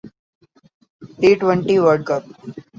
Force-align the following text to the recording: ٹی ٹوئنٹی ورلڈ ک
ٹی 1.19 1.29
ٹوئنٹی 1.39 1.75
ورلڈ 1.83 2.01
ک 2.07 2.09